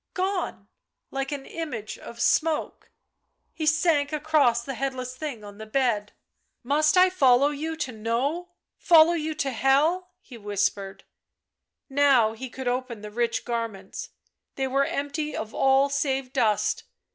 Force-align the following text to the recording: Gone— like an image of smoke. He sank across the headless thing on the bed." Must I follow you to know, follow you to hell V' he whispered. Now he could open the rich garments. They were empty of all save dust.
Gone— 0.15 0.67
like 1.11 1.31
an 1.31 1.45
image 1.45 1.99
of 1.99 2.19
smoke. 2.19 2.89
He 3.53 3.67
sank 3.67 4.11
across 4.11 4.63
the 4.63 4.73
headless 4.73 5.15
thing 5.15 5.43
on 5.43 5.59
the 5.59 5.67
bed." 5.67 6.13
Must 6.73 6.97
I 6.97 7.11
follow 7.11 7.49
you 7.51 7.75
to 7.75 7.91
know, 7.91 8.49
follow 8.79 9.13
you 9.13 9.35
to 9.35 9.51
hell 9.51 9.99
V' 9.99 10.05
he 10.29 10.37
whispered. 10.39 11.03
Now 11.87 12.33
he 12.33 12.49
could 12.49 12.67
open 12.67 13.01
the 13.01 13.11
rich 13.11 13.45
garments. 13.45 14.09
They 14.55 14.65
were 14.65 14.85
empty 14.85 15.37
of 15.37 15.53
all 15.53 15.87
save 15.87 16.33
dust. 16.33 16.85